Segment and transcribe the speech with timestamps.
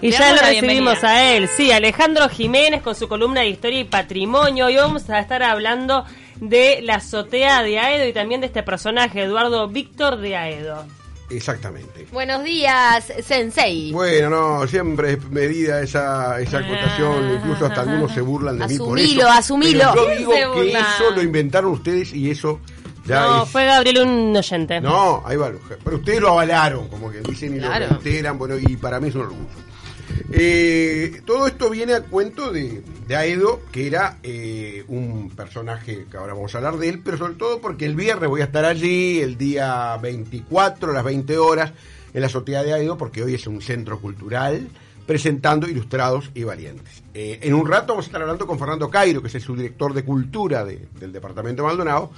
[0.00, 1.08] Y Le ya lo recibimos bienvenida.
[1.10, 4.66] a él, sí, Alejandro Jiménez con su columna de historia y patrimonio.
[4.66, 6.04] Hoy vamos a estar hablando
[6.36, 10.86] de la azotea de Aedo y también de este personaje, Eduardo Víctor de Aedo.
[11.30, 12.06] Exactamente.
[12.12, 13.90] Buenos días, Sensei.
[13.90, 18.78] Bueno, no, siempre es medida esa, esa acotación, incluso hasta algunos se burlan de mí
[18.78, 19.30] por Asumilo, eso.
[19.32, 19.90] asumilo.
[19.94, 22.60] Pero yo ¿Quién digo que eso lo inventaron ustedes y eso
[23.04, 23.48] ya no, es...
[23.50, 24.80] fue Gabriel un oyente.
[24.80, 25.50] No, ahí va,
[25.82, 27.86] pero ustedes lo avalaron, como que dicen y Claro.
[27.90, 29.66] lo reiteran, bueno, y para mí es un orgullo.
[30.30, 36.16] Eh, todo esto viene a cuento de, de Aedo, que era eh, un personaje que
[36.16, 38.64] ahora vamos a hablar de él, pero sobre todo porque el viernes voy a estar
[38.64, 41.72] allí, el día 24, a las 20 horas,
[42.14, 44.68] en la azotea de Aedo, porque hoy es un centro cultural
[45.06, 47.02] presentando ilustrados y valientes.
[47.14, 49.94] Eh, en un rato vamos a estar hablando con Fernando Cairo, que es el subdirector
[49.94, 52.10] de cultura de- del departamento de Maldonado,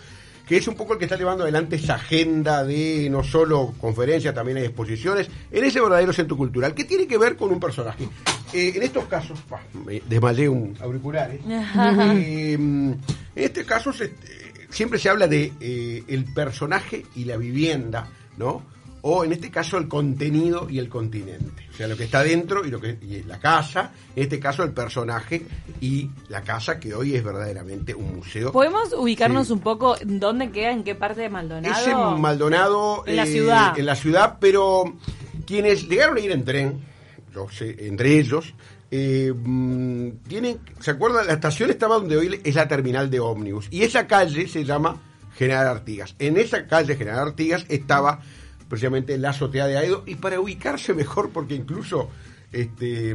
[0.51, 4.35] que es un poco el que está llevando adelante esa agenda de no solo conferencias,
[4.35, 8.03] también hay exposiciones, en ese verdadero centro cultural, que tiene que ver con un personaje.
[8.53, 12.98] Eh, en estos casos, pa, me desmayé un auriculares, eh, en
[13.37, 14.12] este caso se- eh,
[14.70, 18.64] siempre se habla de eh, el personaje y la vivienda, ¿no?
[19.03, 21.67] O en este caso el contenido y el continente.
[21.73, 24.62] O sea, lo que está dentro y lo que y la casa, en este caso
[24.62, 25.47] el personaje
[25.81, 28.53] y la casa que hoy es verdaderamente un museo.
[28.53, 29.53] ¿Podemos ubicarnos Sí.
[29.55, 31.75] un poco dónde queda, en qué parte de Maldonado?
[31.81, 33.05] Es en Maldonado.
[33.07, 33.79] En la eh, ciudad.
[33.79, 34.84] En la ciudad, pero
[35.47, 36.81] quienes llegaron a ir en tren,
[37.35, 38.55] yo sé, entre ellos,
[38.91, 41.27] eh, mm, tienen, ¿se acuerdan?
[41.27, 43.69] La estación estaba donde hoy es la terminal de ómnibus.
[43.70, 45.01] Y esa calle se llama
[45.37, 46.14] General Artigas.
[46.19, 48.20] En esa calle General Artigas estaba
[48.71, 50.05] precisamente la azotea de Aedo.
[50.07, 52.09] Y para ubicarse mejor, porque incluso
[52.53, 53.15] este,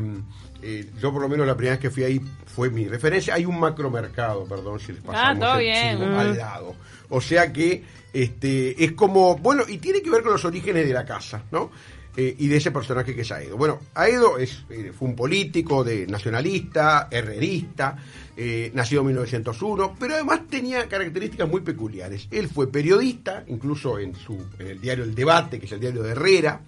[0.62, 3.34] eh, yo por lo menos la primera vez que fui ahí fue mi referencia.
[3.34, 5.98] Hay un macromercado, perdón si les pasamos todo el bien.
[5.98, 6.16] chivo, Mm.
[6.20, 6.76] al lado.
[7.10, 7.84] O sea que
[8.14, 11.72] este es como, bueno, y tiene que ver con los orígenes de la casa, ¿no?
[12.18, 13.58] Eh, y de ese personaje que es Aedo.
[13.58, 17.98] Bueno, Aedo es, eh, fue un político de nacionalista, herrerista,
[18.38, 22.28] eh, nacido en 1901, pero además tenía características muy peculiares.
[22.32, 26.04] Él fue periodista, incluso en, su, en el diario El Debate, que es el diario
[26.04, 26.62] de Herrera,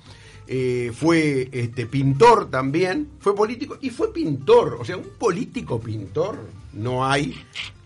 [0.50, 4.78] eh, fue este, pintor también, fue político y fue pintor.
[4.80, 6.40] O sea, un político pintor
[6.72, 7.36] no hay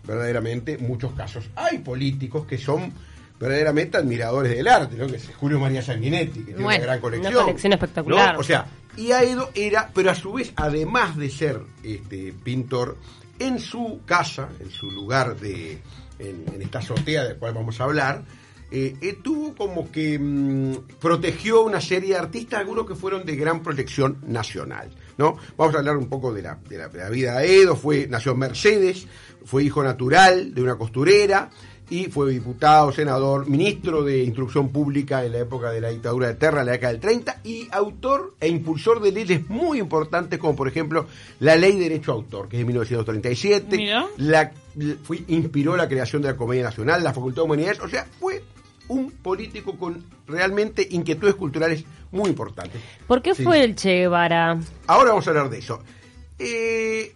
[0.06, 1.50] verdaderamente muchos casos.
[1.56, 2.92] Hay políticos que son
[3.42, 5.08] verdaderamente admiradores del arte, ¿no?
[5.08, 7.34] que es Julio María Sanguinetti, que tiene Bueno, una gran colección.
[7.34, 8.34] una colección espectacular.
[8.34, 8.38] ¿no?
[8.40, 8.66] O sea,
[8.96, 12.96] y Aedo era, pero a su vez, además de ser este pintor,
[13.40, 15.80] en su casa, en su lugar de,
[16.20, 18.22] en, en esta azotea del cual vamos a hablar,
[18.70, 23.34] eh, eh, tuvo como que mm, protegió una serie de artistas, algunos que fueron de
[23.34, 24.88] gran proyección nacional.
[25.18, 25.36] ¿no?
[25.56, 28.06] Vamos a hablar un poco de la, de la, de la vida de Aedo, fue,
[28.08, 29.06] nació en Mercedes,
[29.44, 31.50] fue hijo natural de una costurera
[31.90, 36.34] y fue diputado, senador, ministro de Instrucción Pública en la época de la dictadura de
[36.34, 40.56] Terra, en la década del 30, y autor e impulsor de leyes muy importantes, como
[40.56, 41.06] por ejemplo
[41.40, 44.06] la Ley de Derecho a Autor, que es de 1937, Mira.
[44.16, 44.52] la,
[45.02, 48.42] fue- inspiró la creación de la Comedia Nacional, la Facultad de Humanidades, o sea, fue
[48.88, 52.80] un político con realmente inquietudes culturales muy importantes.
[53.06, 53.42] ¿Por qué Sí.
[53.42, 54.58] fue el Che Guevara?
[54.86, 55.80] Ahora vamos a hablar de eso.
[56.38, 57.14] Eh,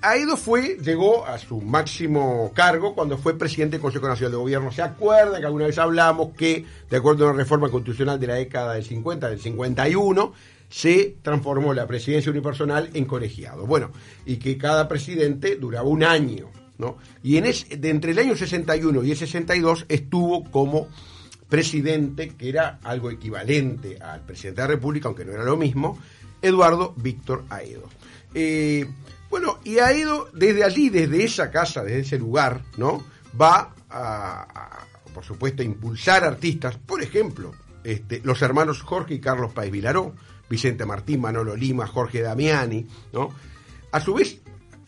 [0.00, 4.70] Aedo fue, llegó a su máximo cargo cuando fue presidente del Consejo Nacional de Gobierno.
[4.70, 8.34] ¿Se acuerdan que alguna vez hablamos que, de acuerdo a una reforma constitucional de la
[8.34, 10.32] década del 50, del 51,
[10.68, 13.66] se transformó la presidencia unipersonal en colegiado?
[13.66, 13.90] Bueno,
[14.24, 16.98] y que cada presidente duraba un año, ¿no?
[17.24, 20.86] Y en es, de entre el año 61 y el 62 estuvo como
[21.48, 25.98] presidente, que era algo equivalente al presidente de la República, aunque no era lo mismo,
[26.40, 27.88] Eduardo Víctor Aedo.
[28.32, 28.86] Eh,
[29.30, 33.04] bueno, y Aedo desde allí, desde esa casa, desde ese lugar, ¿no?
[33.40, 37.52] Va a, a, por supuesto, a impulsar artistas, por ejemplo,
[37.84, 40.14] este, los hermanos Jorge y Carlos Paez Vilaró,
[40.48, 43.30] Vicente Martín, Manolo Lima, Jorge Damiani, ¿no?
[43.92, 44.40] A su vez,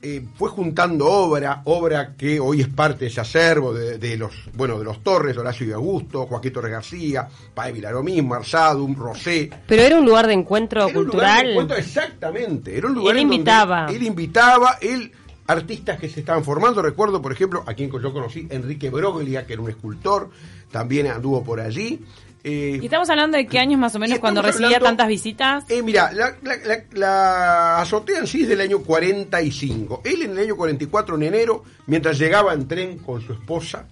[0.03, 4.33] eh, fue juntando obra, obra que hoy es parte de ese acervo de, de los,
[4.55, 9.51] bueno, de los Torres, Horacio y Augusto, Joaquín Torres García, Paez Vilaró mismo, Arsadum, Rosé,
[9.67, 11.45] Pero era un lugar de encuentro era un lugar cultural.
[11.45, 12.79] de encuentro, exactamente.
[12.79, 13.87] Era un lugar Él en donde invitaba.
[13.91, 15.13] él invitaba, él
[15.47, 16.81] artistas que se estaban formando.
[16.81, 20.31] Recuerdo, por ejemplo, a quien yo conocí, Enrique Broglia, que era un escultor,
[20.71, 22.01] también anduvo por allí.
[22.43, 25.65] Eh, ¿Y estamos hablando de qué años más o menos cuando recibía hablando- tantas visitas?
[25.69, 30.01] eh, mira, la, la- la- la azotea en sí es del año 45.
[30.05, 33.87] Él en el año 44, en enero, mientras llegaba en tren con su esposa,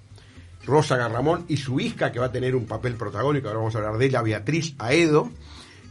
[0.65, 3.79] Rosa Garramón, y su hija, que va a tener un papel protagónico, ahora vamos a
[3.79, 5.31] hablar de ella, Beatriz Aedo,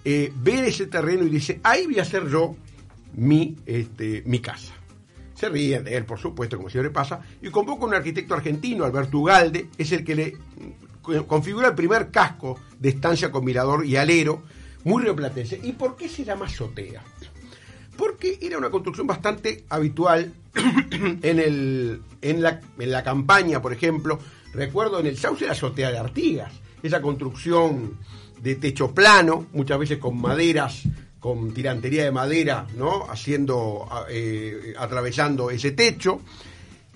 [0.05, 2.55] eh, ve ese terreno y dice, ahí voy a hacer yo
[3.13, 4.73] mi, este, mi casa.
[5.35, 8.83] Se ríen de él, por supuesto, como siempre pasa, y convoca a un arquitecto argentino,
[8.85, 10.37] Alberto Ugalde, es el que le
[11.27, 14.43] configura el primer casco de estancia con mirador y alero,
[14.83, 15.59] muy rioplatense.
[15.63, 17.03] ¿Y por qué se llama azotea?
[17.97, 20.31] porque era una construcción bastante habitual
[21.21, 24.19] en, el, en, la, en la campaña, por ejemplo.
[24.53, 27.97] Recuerdo en el Sauce la azotea de Artigas, esa construcción
[28.41, 30.83] de techo plano, muchas veces con maderas,
[31.19, 33.09] con tirantería de madera, ¿no?
[33.09, 36.21] Haciendo, eh, atravesando ese techo.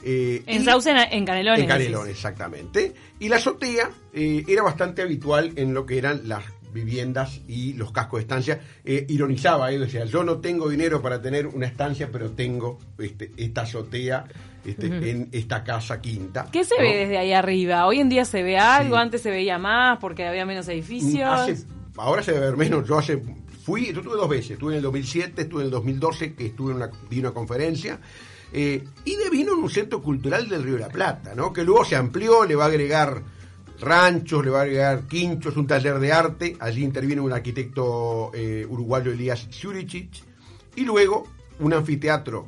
[0.04, 1.62] Eh, En Sauce, en, Canelones.
[1.62, 2.94] en Canelones, exactamente.
[3.20, 6.44] Y la azotea eh, era bastante habitual en lo que eran las
[6.74, 8.62] viviendas y los cascos de estancia.
[8.86, 13.32] Eh, ironizaba, eh, decía, yo no tengo dinero para tener una estancia, pero tengo este,
[13.38, 14.26] esta azotea
[14.66, 16.48] este, en esta casa quinta.
[16.52, 16.82] ¿Qué se ¿no?
[16.82, 17.86] ve desde ahí arriba?
[17.88, 19.02] Hoy en día se ve algo, Sí.
[19.02, 21.30] antes se veía más porque había menos edificios.
[21.30, 21.66] Hace-
[21.98, 22.88] ahora se debe ver menos.
[22.88, 23.22] Yo hace
[23.66, 24.52] fui, yo estuve dos veces.
[24.52, 28.00] Estuve en el 2007, estuve en el 2012, que estuve en una, di una conferencia.
[28.54, 31.54] Eh, y de vino en un centro cultural del Río de la Plata, ¿no?
[31.54, 33.22] Que luego se amplió, le va a agregar
[33.80, 36.58] ranchos, le va a agregar quinchos, un taller de arte.
[36.60, 40.24] Allí interviene un arquitecto eh, uruguayo, Elías Juricic.
[40.76, 41.28] Y luego
[41.60, 42.48] un anfiteatro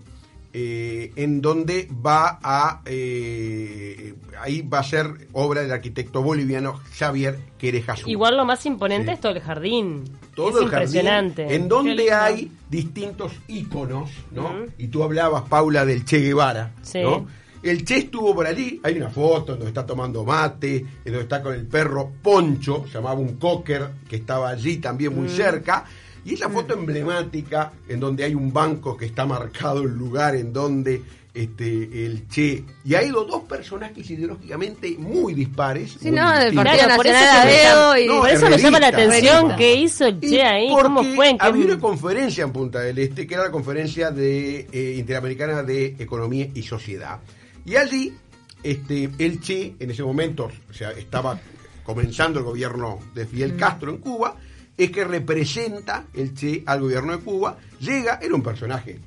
[0.56, 7.40] eh, en donde va a eh, ahí va a ser obra del arquitecto boliviano Xavier
[7.58, 8.08] Querejazú.
[8.10, 9.14] Igual lo más imponente Sí.
[9.16, 10.04] es todo el jardín.
[10.36, 11.44] todo es el jardín, impresionante.
[11.56, 14.52] en Qué donde hay distintos íconos, ¿no?
[14.78, 17.02] Y tú hablabas, Paula, del Che Guevara, Sí.
[17.02, 17.26] ¿no?
[17.64, 21.22] El Che estuvo por allí, hay una foto en donde está tomando mate, en donde
[21.22, 25.16] está con el perro Poncho, llamaba un cocker, que estaba allí también Mm.
[25.20, 25.86] muy cerca,
[26.26, 30.54] y esa foto emblemática en donde hay un banco que está marcado el lugar en
[30.54, 31.02] donde
[31.34, 35.98] este el Che y ha ido dos personajes ideológicamente muy dispares.
[36.00, 36.54] Sí, muy no, del.
[36.54, 38.08] Partido Claro, por eso Nacional que y...
[38.08, 39.56] No, Por eso es me llama la atención Realista.
[39.58, 43.00] qué hizo el Y Che ahí, cómo fue, en había una conferencia en Punta del
[43.00, 47.20] Este, que era la conferencia de eh, Interamericana de Economía y Sociedad.
[47.66, 48.14] Y allí,
[48.62, 51.40] este, el Che, en ese momento, o sea, estaba
[51.84, 54.36] comenzando el gobierno de Fidel Castro en Cuba,
[54.78, 59.00] es que representa el Che al gobierno de Cuba, llega, era un personaje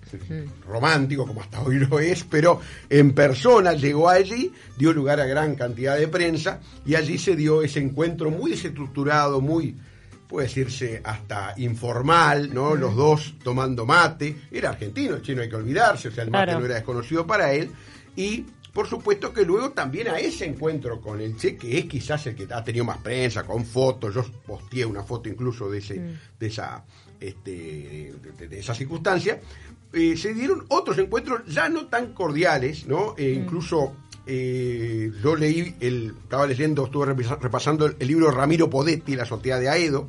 [0.66, 5.56] romántico, como hasta hoy lo es, pero en persona llegó allí, dio lugar a gran
[5.56, 9.76] cantidad de prensa, y allí se dio ese encuentro muy desestructurado, muy
[10.28, 12.74] puede decirse hasta informal, ¿no?
[12.74, 14.36] Los dos tomando mate.
[14.50, 16.60] Era argentino, el chino hay que olvidarse, o sea, el mate Claro.
[16.60, 17.70] no era desconocido para él.
[18.16, 18.44] Y
[18.76, 22.34] por supuesto que luego también a ese encuentro con el Che, que es quizás el
[22.36, 25.94] que ha tenido más prensa, con fotos, yo posteé una foto incluso de ese,
[26.38, 26.84] de esa,
[27.18, 29.40] este, de, de esa circunstancia,
[29.94, 33.14] eh, se dieron otros encuentros ya no tan cordiales, ¿no?
[33.16, 33.94] Eh, Incluso
[34.26, 39.22] eh, yo leí, el, estaba leyendo, estuve repasa- repasando el, el libro Ramiro Podetti, La
[39.22, 40.08] azotea de Aedo,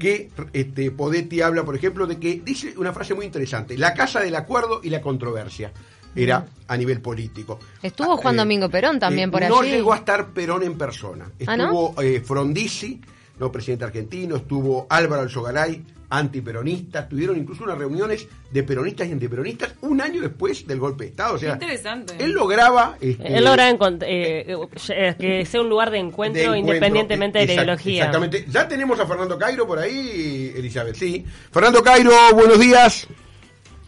[0.00, 4.20] que este, Podetti habla, por ejemplo, de que dice una frase muy interesante, la casa
[4.20, 5.72] del acuerdo y la controversia.
[6.16, 7.58] Era a nivel político.
[7.82, 9.70] Estuvo Ah, Juan Domingo Perón también por No allí.
[9.70, 11.30] llegó a estar Perón en persona.
[11.46, 11.64] ¿Ah, no?
[11.64, 13.00] Estuvo eh, Frondizi,
[13.38, 19.74] no presidente argentino, estuvo Álvaro Alzogaray, antiperonista, tuvieron incluso unas reuniones de peronistas y antiperonistas
[19.82, 21.34] un año después del golpe de Estado.
[21.34, 22.14] O sea, Interesante.
[22.18, 22.96] él lograba...
[23.00, 24.46] este, Él logra encont- eh,
[24.88, 28.04] eh, que sea un lugar de encuentro, de encuentro, independientemente de la ideología.
[28.04, 28.46] Exactamente.
[28.48, 31.24] Ya tenemos a Fernando Cairo por ahí, Elizabeth, sí.
[31.50, 33.06] Fernando Cairo, buenos días.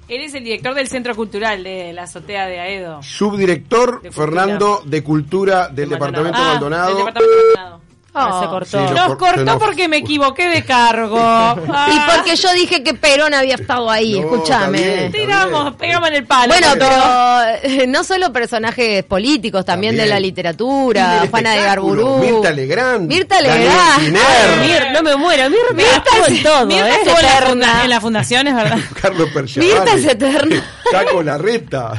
[0.08, 3.02] Eres el director del Centro Cultural de la Azotea de Aedo.
[3.02, 4.10] Subdirector De.
[4.10, 6.84] Fernando de Cultura del De Departamento Maldonado.
[6.84, 7.77] Ah, del Departamento de Maldonado.
[8.20, 8.88] Ah, se cortó.
[8.88, 11.19] Sí, lo Nos cor- cortó nos- porque me equivoqué de cargo.
[11.70, 15.11] Ah, Y porque yo dije que Perón había estado ahí, No, escúchame.
[15.12, 16.53] Tiramos, pegamos en el palo.
[16.53, 22.19] Bueno, pero- eh, no solo personajes políticos, también, de la literatura, Juana de Garburú.
[22.19, 23.08] Mirta Legrand.
[23.08, 24.17] Mirta Legrand.
[24.17, 27.01] Ay, Mir, no me muero, Mir, Mirta, en todo, Mirta ¿eh?
[27.05, 27.84] Eterna.
[27.84, 28.79] en la fundación, es verdad.
[29.03, 29.29] Carlos.
[29.56, 30.63] Mirta es eterna.
[30.90, 31.92] Chaco Larreta.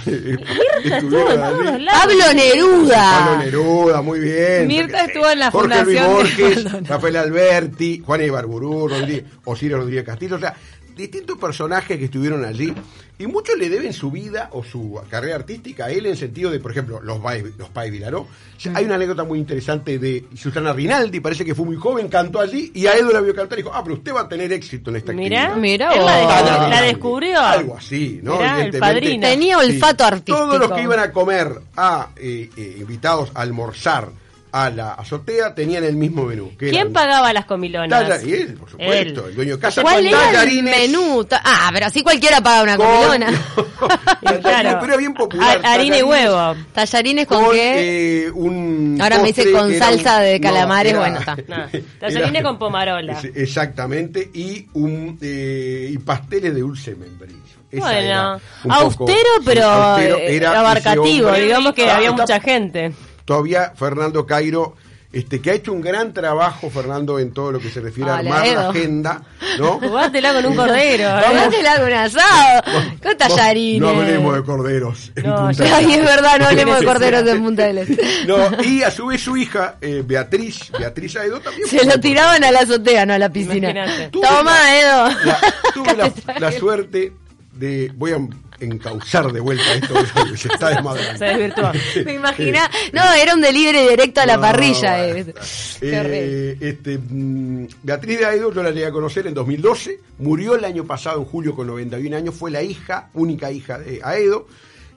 [1.91, 3.25] Pablo Neruda.
[3.25, 4.67] Pablo Neruda, muy bien.
[4.67, 6.87] Mirta estuvo en la Jorge Luis Borges.
[6.87, 10.55] Rafael Alberti, Juan Ibarburú, Rodríguez, Osiris Rodríguez Castillo, o sea,
[10.99, 12.73] distintos personajes que estuvieron allí
[13.17, 16.59] y muchos le deben su vida o su carrera artística a él en sentido de,
[16.59, 18.27] por ejemplo, los Pais los Pais Vilaró.
[18.75, 22.71] Hay una anécdota muy interesante de Susana Rinaldi, parece que fue muy joven, cantó allí
[22.75, 24.89] y a Edo la vio cantar y dijo, ah, pero usted va a tener éxito
[24.91, 25.61] en esta Mirá, actividad.
[25.61, 26.31] Mirá él la, vos.
[26.31, 27.41] descubrió- Susana la descubrió.
[27.41, 28.35] Algo así, ¿no?
[28.37, 29.27] Mirá, el padrino.
[29.27, 30.07] Tenía olfato Sí.
[30.07, 30.37] artístico.
[30.37, 34.09] Todos los que iban a comer a eh, eh, invitados a almorzar
[34.51, 36.49] a la azotea tenían el mismo menú.
[36.57, 37.89] que ¿Quién eran pagaba las comilonas?
[38.07, 39.29] talla- y él, por supuesto, Él.
[39.29, 40.77] el dueño de casa ¿Cuál con era el tallarines.
[40.91, 41.27] menú?
[41.31, 43.27] Ah, pero así cualquiera paga una con- comilona.
[44.41, 44.77] Claro.
[44.81, 45.61] pero era bien popular.
[45.63, 46.55] Ha- Harina y huevo.
[46.73, 48.25] Tallarines con, Con qué?
[48.25, 48.97] eh, un.
[49.01, 51.35] Ahora me dice con salsa un- de no, calamares, era- bueno, está.
[51.47, 53.21] No, tallarines con pomarola.
[53.35, 57.39] Exactamente, y un eh, y pasteles de dulce membrillo.
[57.71, 61.31] Esa Bueno, poco- austero, sí, pero austero, eh, era abarcativo.
[61.33, 62.91] Digamos que Ah, había está- mucha gente.
[63.29, 64.75] Todavía Fernando Cairo
[65.11, 68.17] este, que ha hecho un gran trabajo, Fernando, en todo lo que se refiere a
[68.17, 69.21] armar la agenda,
[69.57, 69.79] ¿no?
[69.81, 71.09] Jugátela con un cordero.
[71.27, 72.61] Póngatela con un asado,
[73.03, 73.81] con tallarines.
[73.81, 75.11] No hablemos de corderos.
[75.15, 78.03] en No, Punta ya- Ay, es verdad, no hablemos de corderos en Punta del Este.
[78.27, 81.67] No, y a su vez su hija, eh, Beatriz, Beatriz Aedo también.
[81.67, 83.73] Se lo tiraban a la azotea, no a la piscina.
[84.11, 85.07] Toma, Edo.
[85.25, 85.39] la-
[85.73, 87.13] tuve la, la suerte
[87.53, 87.91] de.
[87.95, 88.17] Voy a
[88.59, 89.93] encauzar de vuelta esto,
[90.35, 91.25] se está Se desmadrando.
[91.25, 91.71] desvirtuó.
[92.05, 92.69] Me imagina.
[92.93, 95.07] No, era un delivery directo a la No, parrilla.
[95.07, 95.33] eh.
[95.81, 100.65] Eh, este, mm, Beatriz de Aedo yo la llegué a conocer en 2012, murió el
[100.65, 104.47] año pasado en julio con 91 años, fue la hija, única hija de Aedo,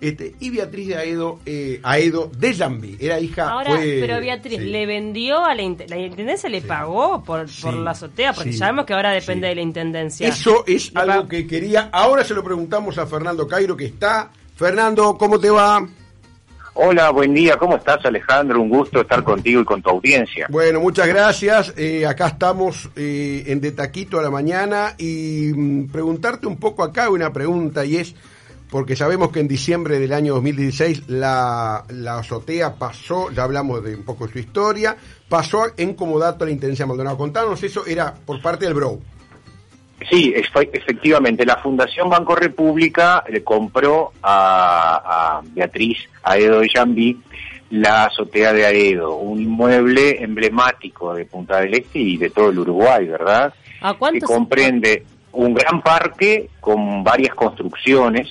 [0.02, 3.48] este, y Beatriz de Aedo, eh, Aedo de Yambi, era hija...
[3.48, 4.66] Ahora, fue- pero Beatriz, sí.
[4.66, 6.50] ¿le vendió a la, la intendencia?
[6.50, 8.32] ¿Le pagó por, Sí, por la azotea?
[8.32, 9.50] Porque sí, sabemos que ahora depende sí.
[9.50, 10.28] de la intendencia.
[10.28, 11.88] Eso es Le algo que quería.
[11.92, 14.30] Ahora se lo preguntamos a Fernando Cairo, que está.
[14.56, 15.86] Fernando, ¿cómo te va?
[16.74, 18.60] Hola, buen día, ¿cómo estás Alejandro?
[18.62, 20.46] Un gusto estar contigo y con tu audiencia.
[20.48, 21.74] Bueno, muchas gracias.
[21.76, 26.82] Eh, acá estamos eh, en De Taquito a la mañana y mm, preguntarte un poco
[26.82, 28.14] acá una pregunta y es,
[28.72, 33.94] porque sabemos que en diciembre del año 2016 la, la azotea pasó, ya hablamos de
[33.94, 34.96] un poco de su historia,
[35.28, 37.18] pasó en comodato a la Intendencia Maldonado.
[37.18, 38.98] Contanos, eso era por parte del Bro.
[40.10, 47.20] Sí, efe- efectivamente, la Fundación Banco República le compró a, a Beatriz Aedo de Yambí
[47.70, 52.58] la azotea de Aedo, un inmueble emblemático de Punta del Este y de todo el
[52.58, 53.54] Uruguay, ¿verdad?
[53.82, 58.28] ¿A que cuánto se- comprende un gran parque con varias construcciones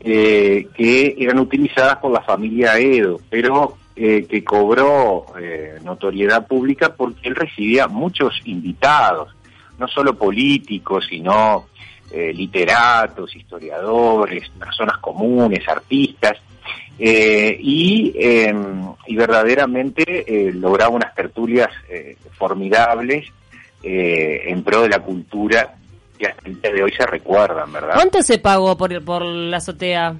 [0.00, 6.94] eh, que eran utilizadas por la familia Edo, pero eh, que cobró eh, notoriedad pública
[6.96, 9.36] porque él recibía muchos invitados,
[9.78, 11.66] no solo políticos, sino
[12.12, 16.38] literatos, historiadores, personas comunes, artistas,
[16.98, 18.12] eh, y,
[19.14, 21.68] verdaderamente lograba unas tertulias
[22.38, 23.26] formidables
[23.82, 25.74] en pro de la cultura
[26.20, 27.94] que hasta el día de hoy se recuerdan, ¿verdad?
[27.94, 30.14] ¿Cuánto se pagó por, por la azotea?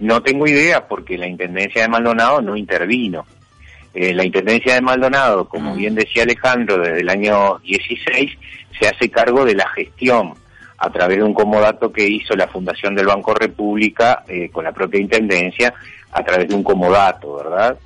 [0.00, 3.26] No tengo idea porque la Intendencia de Maldonado no intervino.
[3.94, 8.30] Eh, la Intendencia de Maldonado, como bien decía Alejandro, desde el año 16
[8.78, 10.32] se hace cargo de la gestión
[10.78, 14.72] a través de un comodato que hizo la Fundación del Banco República eh, con la
[14.72, 15.74] propia Intendencia
[16.10, 17.78] a través de un comodato, ¿verdad?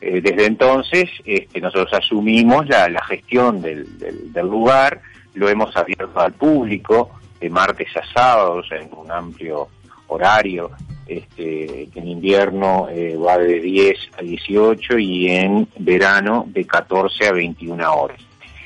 [0.00, 5.00] Eh, desde entonces este, nosotros asumimos la, la gestión del, del- del lugar,
[5.34, 7.10] lo hemos abierto al público
[7.40, 9.68] de martes a sábados en un amplio
[10.08, 10.70] horario,
[11.06, 17.32] este, en invierno eh, va de 10 a 18 y en verano de 14 a
[17.32, 18.20] 21 horas.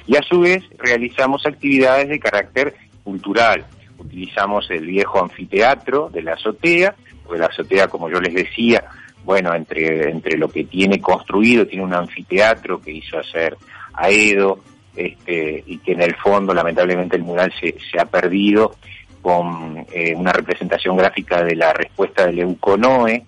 [0.06, 3.64] Y a su vez realizamos actividades de carácter cultural.
[3.99, 6.94] Utilizamos el viejo anfiteatro de la azotea,
[7.25, 8.85] porque la azotea, como yo les decía,
[9.25, 13.56] bueno, entre, entre lo que tiene construido, tiene un anfiteatro que hizo hacer
[13.94, 14.61] Aedo,
[14.96, 18.76] este, y que en el fondo, lamentablemente, el mural se, se ha perdido
[19.22, 23.24] con eh, una representación gráfica de la respuesta del Euconoe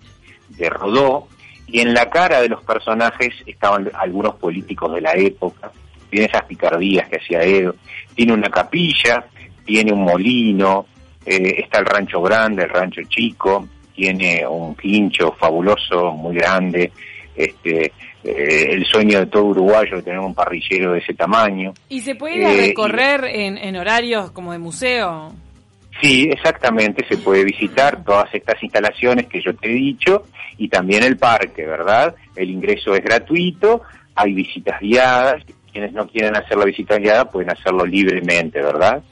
[0.49, 1.27] de Rodó,
[1.67, 5.71] y en la cara de los personajes estaban algunos políticos de la época,
[6.09, 7.75] tiene esas picardías que hacía Edo,
[8.15, 9.25] tiene una capilla,
[9.65, 10.87] tiene un molino,
[11.25, 16.91] eh, está el rancho grande, el rancho chico, tiene un quincho fabuloso, muy grande,
[17.35, 17.91] este,
[18.23, 21.73] eh, el sueño de todo uruguayo de tener un parrillero de ese tamaño.
[21.89, 25.33] ¿Y se puede ir a Eh, recorrer en, en horarios como de museo?
[26.01, 30.23] Sí, exactamente, se puede visitar todas estas instalaciones que yo te he dicho
[30.57, 32.15] y también el parque, ¿verdad?
[32.35, 33.81] El ingreso es gratuito,
[34.15, 39.03] hay visitas guiadas, quienes no quieren hacer la visita guiada pueden hacerlo libremente, ¿verdad?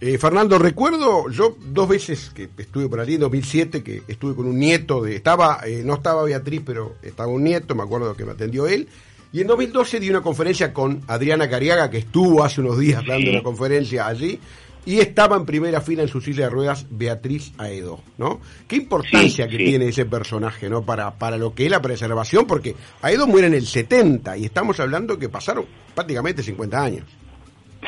[0.00, 4.46] Eh, Fernando, recuerdo, yo dos veces que estuve por allí, en 2007, que estuve con
[4.46, 8.24] un nieto de, estaba, eh, no estaba Beatriz, pero estaba un nieto, me acuerdo que
[8.24, 8.88] me atendió él,
[9.32, 13.24] y en 2012 di una conferencia con Adriana Cariaga, que estuvo hace unos días dando
[13.26, 13.30] Sí.
[13.30, 14.38] una conferencia allí,
[14.86, 18.40] y estaba en primera fila en su silla de ruedas Beatriz Aedo, ¿no?
[18.68, 19.64] Qué importancia Sí, que sí.
[19.64, 20.82] tiene ese personaje, ¿no?
[20.84, 24.78] Para, para lo que es la preservación, porque Aedo muere en el 70, y estamos
[24.80, 27.06] hablando que pasaron prácticamente 50 años.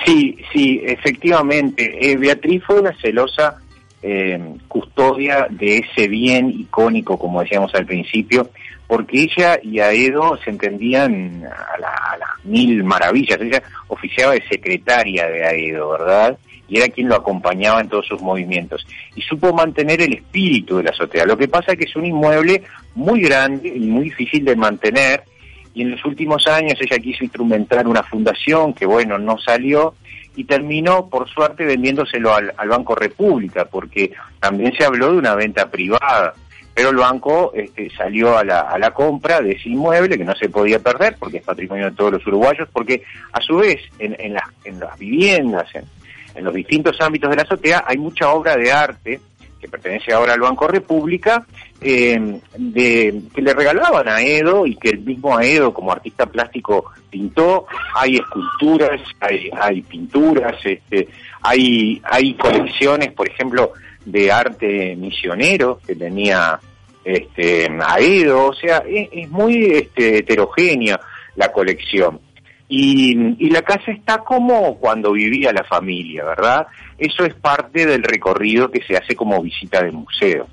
[0.05, 1.99] Sí, sí, efectivamente.
[2.01, 3.61] Eh, Beatriz fue una celosa
[4.03, 4.39] eh,
[4.69, 8.51] custodia de ese bien icónico, como decíamos al principio,
[8.87, 13.41] porque ella y Aedo se entendían a, la- a las mil maravillas.
[13.41, 16.39] Ella oficiaba de secretaria de Aedo, ¿verdad?
[16.69, 18.87] Y era quien lo acompañaba en todos sus movimientos.
[19.15, 21.25] Y supo mantener el espíritu de la azotea.
[21.25, 22.63] Lo que pasa es que es un inmueble
[22.95, 25.23] muy grande y muy difícil de mantener.
[25.77, 29.95] Y en los últimos años ella quiso instrumentar una fundación que, bueno, no salió
[30.35, 35.35] y terminó, por suerte, vendiéndoselo al, al Banco República, porque también se habló de una
[35.35, 36.33] venta privada.
[36.73, 40.35] pero el banco este, salió a la, a la compra de ese inmueble que no
[40.35, 43.03] se podía perder porque es patrimonio de todos los uruguayos, porque
[43.33, 45.85] a su vez en, en, las, en las viviendas, en,
[46.37, 49.21] en los distintos ámbitos de la azotea, hay mucha obra de arte
[49.61, 51.47] que pertenece ahora al Banco República,
[51.81, 52.41] eh,
[52.75, 57.67] que le regalaban a Edo y que el mismo Edo como artista plástico pintó.
[57.95, 61.09] Hay esculturas, hay, hay pinturas, este,
[61.43, 63.73] hay, hay colecciones, por ejemplo,
[64.05, 66.61] de arte misionero que tenía
[67.05, 71.01] este, Aedo, o sea, es, es muy este, heterogénea
[71.37, 72.21] la colección.
[72.69, 76.67] Y, y, la casa está como cuando vivía la familia, ¿verdad?
[76.99, 80.49] Eso es parte del recorrido que se hace como visita de museo.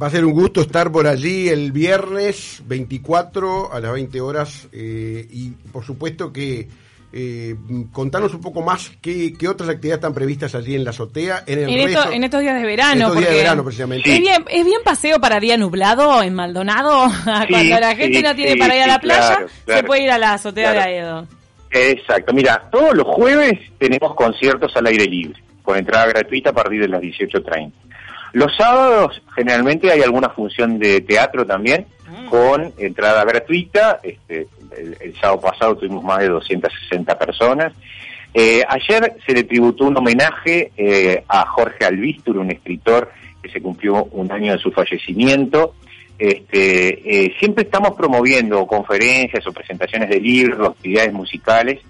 [0.00, 4.68] Va a ser un gusto estar por allí el viernes 24 a las 20 horas
[4.72, 6.68] eh, y por supuesto que
[7.18, 7.56] eh,
[7.92, 11.44] contanos un poco más qué, qué, otras actividades están previstas allí en la azotea.
[11.46, 13.06] En, el en, esto, en estos días de verano.
[13.06, 14.14] Estos días de verano, precisamente.
[14.14, 17.08] ¿Es, bien, ¿Es bien paseo para día nublado en Maldonado?
[17.46, 19.80] Sí, Cuando la gente sí, no tiene sí, para ir a la playa, claro, claro.
[19.80, 20.90] se puede ir a la azotea Claro.
[20.90, 21.28] de Aedo.
[21.70, 26.80] Exacto, mira, todos los jueves tenemos conciertos al aire libre, con entrada gratuita a partir
[26.80, 27.72] de las 18.30.
[28.32, 31.86] Los sábados generalmente hay alguna función de teatro también,
[32.28, 34.00] con entrada gratuita.
[34.02, 37.72] Este, el, el sábado pasado tuvimos más de 260 personas.
[38.38, 43.10] Eh, ayer se le tributó un homenaje eh, a Jorge Albistur, un escritor
[43.42, 45.74] que se cumplió un año de su fallecimiento.
[46.18, 51.80] Este, eh, siempre estamos promoviendo conferencias o presentaciones de libros, actividades musicales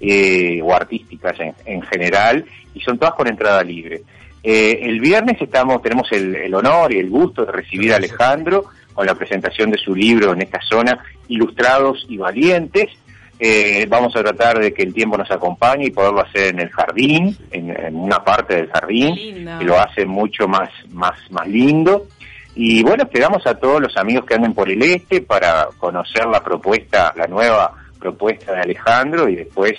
[0.00, 4.02] eh, o artísticas en, en, general, y son todas con entrada libre.
[4.46, 8.66] Eh, el viernes estamos, tenemos el, el, honor y el gusto de recibir a Alejandro
[8.92, 12.90] con la presentación de su libro en esta zona, Ilustrados y Valientes.
[13.40, 16.68] Eh, vamos a tratar de que el tiempo nos acompañe y poderlo hacer en el
[16.68, 19.16] jardín, en, en una parte del jardín,
[19.58, 22.06] que lo hace mucho más, más, más lindo.
[22.54, 26.44] Y bueno, esperamos a todos los amigos que anden por el este para conocer la
[26.44, 29.72] propuesta, la nueva propuesta de Alejandro y después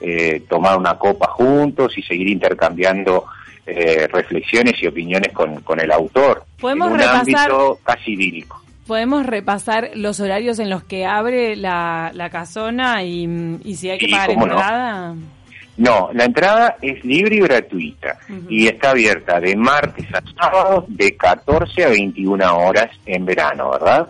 [0.00, 3.26] eh, tomar una copa juntos y seguir intercambiando
[3.66, 6.44] eh, reflexiones y opiniones con, con el autor.
[6.60, 8.60] Podemos en un repasar, ámbito casi idílico.
[8.86, 13.98] Podemos repasar los horarios en los que abre la, la casona y, y, si hay
[13.98, 14.42] que Sí, pagar no.
[14.44, 15.14] entrada.
[15.78, 21.16] No, la entrada es libre y gratuita y está abierta de martes a sábado de
[21.16, 24.08] 14 a 21 horas en verano, ¿verdad?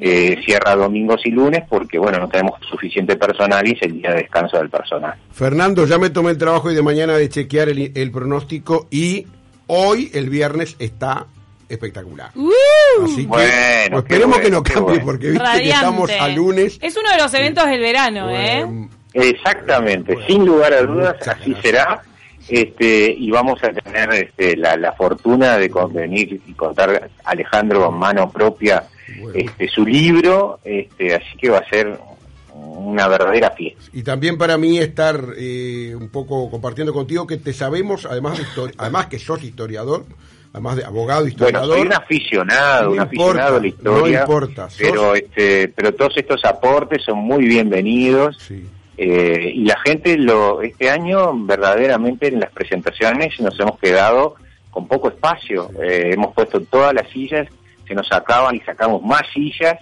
[0.00, 4.10] Eh, cierra domingos y lunes porque, bueno, no tenemos suficiente personal y es el día
[4.10, 5.14] de descanso del personal.
[5.32, 9.26] Fernando, ya me tomé el trabajo y de mañana de chequear el, el pronóstico y
[9.68, 11.26] hoy, el viernes, está
[11.68, 12.30] espectacular.
[12.34, 12.50] ¡Uh!
[13.04, 15.04] Así que Bueno, pues, esperemos bueno, que no cambie bueno.
[15.04, 16.78] porque viste que estamos a lunes.
[16.82, 18.66] Es uno de los eventos del verano, ¿eh?
[19.12, 21.62] Exactamente, Bueno, sin lugar a dudas, muchas así gracias.
[21.62, 22.02] será.
[22.46, 27.98] Este, y vamos a tener este, la, la fortuna de convenir y contar Alejandro con
[27.98, 28.84] mano propia
[29.20, 29.32] Bueno.
[29.38, 31.98] este, su libro, este, así que va a ser
[32.54, 33.82] una verdadera fiesta.
[33.92, 38.44] Y también para mí estar eh, un poco compartiendo contigo que te sabemos, además, de
[38.78, 40.04] además que sos historiador,
[40.52, 41.76] además de abogado Bueno, historiador.
[41.78, 43.12] soy un aficionado, No un importa,
[43.48, 47.44] aficionado a la historia, no importa, sos- pero este, pero todos estos aportes son muy
[47.46, 48.38] bienvenidos.
[48.40, 48.64] Sí.
[48.96, 54.36] Eh, y la gente lo este año verdaderamente en las presentaciones nos hemos quedado
[54.70, 57.48] con poco espacio Eh, hemos puesto todas las sillas
[57.86, 59.78] se nos sacaban y sacamos más sillas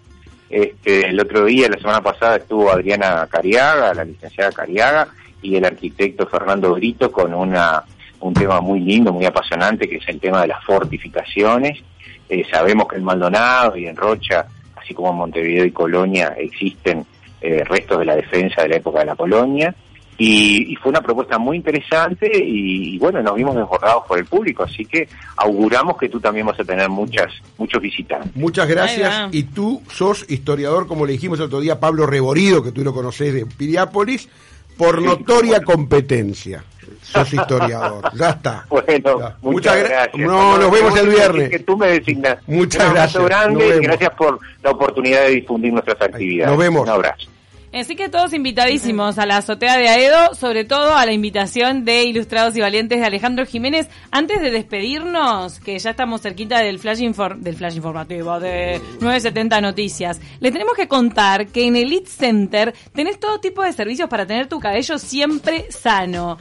[0.50, 5.08] este, el otro día la semana pasada estuvo Adriana Cariaga la licenciada Cariaga
[5.40, 7.84] y el arquitecto Fernando Brito con una
[8.20, 11.82] un tema muy lindo muy apasionante que es el tema de las fortificaciones
[12.28, 17.04] Eh, sabemos que en Maldonado y en Rocha así como en Montevideo y Colonia existen
[17.40, 19.74] eh, restos de la defensa de la época de la colonia.
[20.18, 24.26] Y, y fue una propuesta muy interesante y, y bueno, nos vimos desbordados por el
[24.26, 28.30] público, así que auguramos que tú también vas a tener muchas muchos visitantes.
[28.36, 29.28] Muchas gracias.
[29.32, 32.84] Y tú sos historiador, como le dijimos el otro día, a Pablo Reborido, que tú
[32.84, 34.28] lo conocés de Piriápolis,
[34.76, 35.66] por Sí, notoria bueno.
[35.66, 36.62] competencia.
[37.02, 38.10] Sos historiador.
[38.14, 38.64] Ya está.
[38.68, 39.36] Bueno, Ya.
[39.42, 40.16] muchas, gra- gracias.
[40.26, 41.50] No, nos vemos el viernes.
[41.50, 42.38] Que tú me designas.
[42.46, 43.46] Muchas Un abrazo gracias.
[43.54, 46.50] Grande y gracias por la oportunidad de difundir nuestras actividades.
[46.52, 46.82] nos vemos.
[46.82, 47.28] Un abrazo.
[47.74, 52.04] Así que todos invitadísimos a la azotea de Aedo, sobre todo a la invitación de
[52.04, 53.88] Ilustrados y Valientes de Alejandro Jiménez.
[54.10, 59.60] Antes de despedirnos, que ya estamos cerquita del flash, infor- del flash informativo de 970
[59.62, 64.26] Noticias, le tenemos que contar que en Elite Center tenés todo tipo de servicios para
[64.26, 66.36] tener tu cabello siempre sano.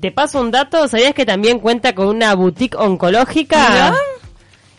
[0.00, 3.68] Te paso un dato, ¿sabías que también cuenta con una boutique oncológica?
[3.70, 3.94] Mirá.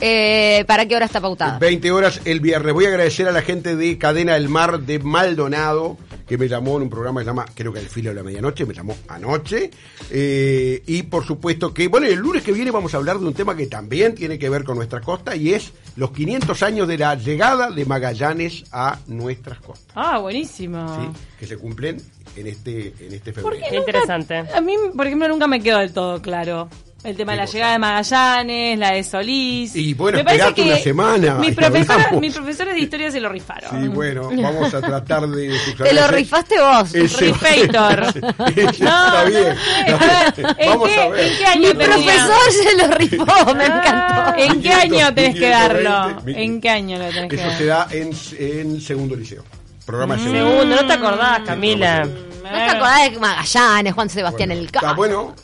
[0.00, 1.58] eh, ¿para qué hora está pautada?
[1.58, 2.74] 20 horas el viernes.
[2.74, 6.76] Voy a agradecer a la gente de Cadena del Mar de Maldonado, que me llamó
[6.76, 8.96] en un programa que se llama, creo que El Filo de la Medianoche, me llamó
[9.08, 9.70] anoche.
[10.10, 13.34] Eh, y por supuesto que, bueno, el lunes que viene vamos a hablar de un
[13.34, 16.98] tema que también tiene que ver con nuestra costa y es los 500 años de
[16.98, 19.92] la llegada de Magallanes a nuestras costas.
[19.94, 21.12] Ah, buenísimo.
[21.12, 21.20] ¿sí?
[21.38, 22.00] Que se cumplen
[22.36, 23.64] en este, en este ¿Por febrero.
[23.64, 24.36] qué Qué interesante.
[24.38, 26.68] A mí, por ejemplo, nunca me quedó del todo claro.
[27.04, 29.76] El tema de la ¿Qué llegada de Magallanes, la de Solís.
[29.76, 33.82] Y bueno, Me parece una semana, Mis profesores, profesores de historia se lo rifaron.
[33.82, 35.54] Sí, bueno, vamos a tratar de...
[35.78, 36.94] Te lo rifaste vos.
[36.94, 38.04] Ese- Rifator.
[38.56, 39.54] Ese- No, está bien.
[39.86, 41.20] no ¿en Vamos qué- a ver.
[41.26, 41.86] en qué año Mi tenía?
[41.86, 43.90] profesor se lo rifó, me encantó.
[44.16, 46.06] Ah, ¿En qué año tenés que 1520, darlo?
[46.24, 46.42] 1520.
[46.42, 47.58] ¿En qué año lo tenés que Eso dar?
[47.58, 49.44] se da en, en segundo liceo.
[49.84, 50.50] Programa de segundo.
[50.52, 52.04] Segundo, no te acordás, Camila.
[52.06, 54.86] ¿No te acordás de Magallanes, Juan Sebastián Bueno, Elcano?
[54.86, 55.34] Está bueno.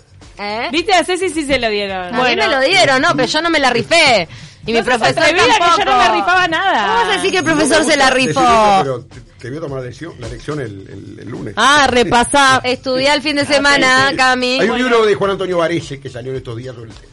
[0.40, 0.68] ¿Eh?
[0.72, 0.94] ¿Viste?
[0.94, 2.14] A Ceci sí se lo dieron.
[2.14, 4.26] A mí me lo dieron, no, pero yo no me la rifé.
[4.66, 5.78] Y mi profesor que tampoco.
[5.78, 6.86] yo no me rifaba nada.
[6.86, 8.40] ¿Cómo vas a decir que el profesor se la rifó?
[8.82, 9.04] pero
[9.38, 11.54] te, a tomar la lección, la lección el, el- el lunes.
[11.56, 12.60] Ah, repasá.
[12.64, 14.60] Estudiá el fin de semana, Cami.
[14.60, 17.06] Hay un libro de Juan Antonio Varese que salió en estos días sobre el tema.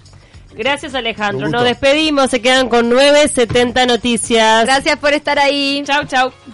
[0.55, 1.49] Gracias, Alejandro.
[1.49, 2.29] Nos despedimos.
[2.31, 4.65] Se quedan con 970 noticias.
[4.65, 5.83] Gracias por estar ahí.
[5.85, 6.31] Chau, chau.